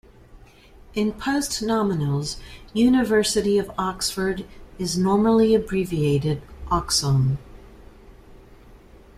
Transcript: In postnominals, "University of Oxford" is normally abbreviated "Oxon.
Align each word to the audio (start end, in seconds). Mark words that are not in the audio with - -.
In 0.95 1.13
postnominals, 1.13 2.37
"University 2.73 3.59
of 3.59 3.69
Oxford" 3.77 4.47
is 4.79 4.97
normally 4.97 5.53
abbreviated 5.53 6.41
"Oxon. 6.71 7.37